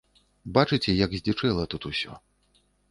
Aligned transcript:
Бачыце, 0.55 0.95
як 1.05 1.15
здзічэла 1.21 1.63
тут 1.77 1.81
усё. 1.93 2.21